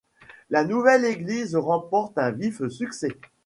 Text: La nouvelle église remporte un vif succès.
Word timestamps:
La 0.49 0.63
nouvelle 0.63 1.05
église 1.05 1.55
remporte 1.55 2.17
un 2.17 2.31
vif 2.31 2.67
succès. 2.69 3.15